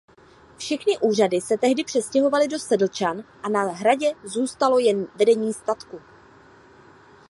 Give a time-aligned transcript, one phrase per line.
[0.57, 6.01] Všechny úřady se tehdy přestěhovaly do Sedlčan a na hradě zůstalo jen vedení statku.